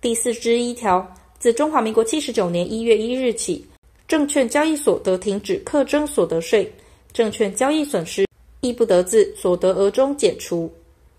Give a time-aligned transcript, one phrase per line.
[0.00, 1.06] 第四之一条，
[1.38, 3.62] 自中华民国七十九年一月一日起，
[4.08, 6.72] 证券交易所得停止课征所得税，
[7.12, 8.26] 证券交易损失
[8.62, 10.72] 亦不得自所得额中减除。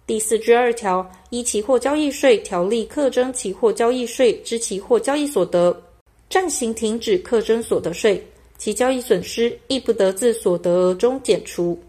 [0.08, 5.80] 第四之二条，依期货交易税条例课征期货交易税之期货交易所得，
[6.28, 8.20] 暂行停止课征所得税，
[8.58, 11.80] 其交易损失亦不得自所得额中减除。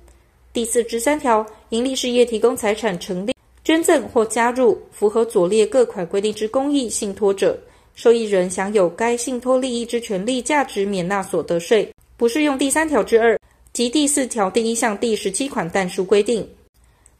[0.52, 3.32] 第四之三条，营利事业提供财产成立、
[3.64, 7.56] 捐赠或加入符合左列各款规定之公益信托者，
[7.94, 13.38] 受益人享有该信托利益之权利价值免纳所得税，不适用第三条之二
[13.72, 16.44] 及第四条第一项第十七款但书规定。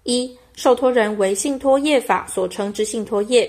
[0.03, 3.47] 一受托人为信托业法所称之信托业；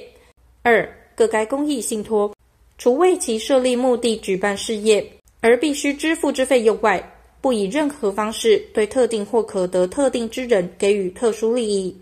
[0.62, 2.32] 二、各该公益信托，
[2.78, 5.04] 除为其设立目的举办事业
[5.42, 7.04] 而必须支付之费用外，
[7.42, 11.98] 不以任何方式对特定或可得特定之人给予特殊利益。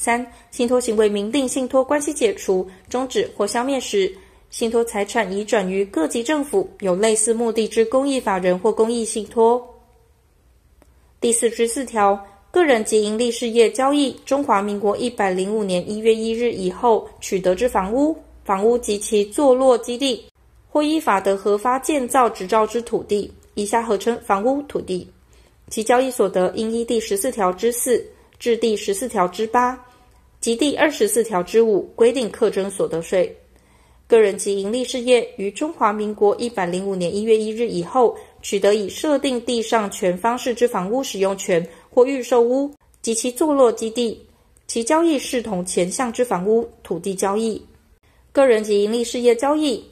[0.00, 4.10] 三、信托行为明定信托关系解除、终止或消灭时，
[4.48, 9.62] 信托财产移转于各级政府有类似目的之公益法人或公益信托。
[11.20, 12.18] 第四十四条。
[12.52, 20.24] 个人及营利事业交易中华民国一百零五年一月一日以后取得之房屋、房屋及其坐落基地，
[20.68, 25.08] 或依法得核发建造执照之土地（以下合称房屋土地），
[25.70, 28.04] 其交易所得应依第十四条之四
[28.40, 29.80] 至第十四条之八
[30.40, 33.34] 及第二十四条之五规定课征所得税。
[34.06, 41.64] 个人及营利事业于中华民国一百零五年一月一日以后取得以设定地上权方式之房屋使用权。
[41.92, 44.24] 或预售屋及其坐落基地，
[44.68, 47.60] 其交易视同前项之房屋土地交易。
[48.30, 49.84] 个人及营利事业交易，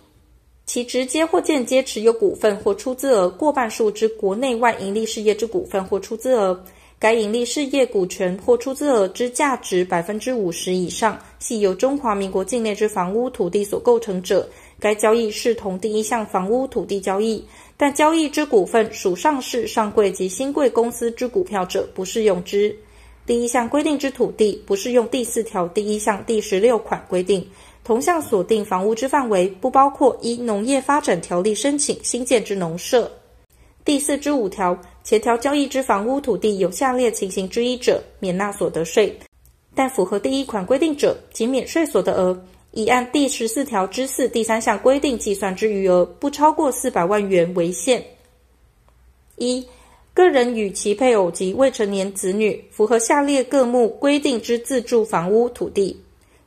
[0.64, 6.64] 其直接或间接持有股份或出资额过半数之国内外营利事业之股份或出资额，
[7.00, 14.48] 该盈利事业股权或出资额之价值百分之五十以上，系由中华民国境内之房屋土地所构成者，
[14.80, 17.44] 该交易视同第一项房屋土地交易。
[17.76, 22.74] 但交易之股份属上市、上柜及新柜公司之股票者，不适用之。
[23.24, 27.46] 第一项规定之土地，不适用第四条第一项第十六款规定。
[27.84, 33.08] 同项锁定房屋之范围，不包括依农业发展条例申请新建之农舍。
[33.88, 39.10] 第四之五条，前条交易之房屋土地有下列情形之一者，免纳所得税；
[39.74, 42.38] 但符合第一款规定者，仅免税所得额。
[42.72, 48.04] 以按第十四条之四第三项规定计算之余额，不超过四百万元为限。
[49.36, 49.66] 一、
[50.12, 55.98] 个人与其配偶及未成年子女符合下列各目规定之自住房屋土地：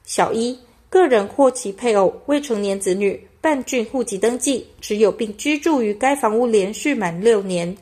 [0.03, 0.55] 小一、
[0.91, 7.75] 个人或其配偶、未成年子女办竣户籍登记，持有并居住于该房屋连续满六年；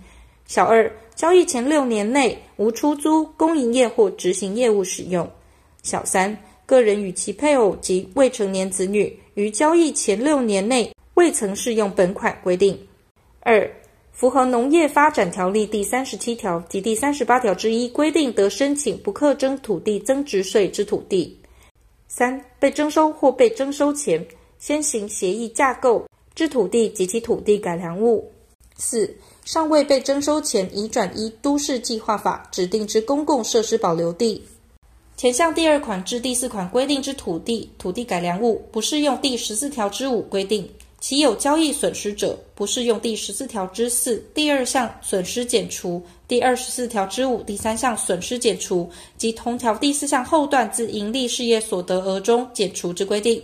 [0.48, 5.28] 小二、交易前六年内无出租、公营业或执行业务使用；
[5.84, 12.80] 小三、个人与其配偶及未成年子女于交易前六年内未曾适用本款规定。
[13.42, 13.70] 二、
[14.14, 21.38] 符合农业发展条例第三十七条及第三十八条之一规定得申请不课征土地增值税之土地。
[22.08, 24.26] 三、被征收或被征收前
[24.60, 26.06] 先行协议架构
[26.36, 28.30] 之土地及其土地改良物。
[28.78, 34.42] 四、尚未被征收前已转移都市计划法指定之公共设施保留地。
[35.18, 40.64] 前项第二款至第四款规定之土地、土地改良物，不适用第十四条之五规定；
[41.02, 53.44] 其有交易损失者，不适用第十四条之四第二项损失减除、第二十四条之五第三项损失减除及同条第四项后段自营利事业所得额中减除之规定。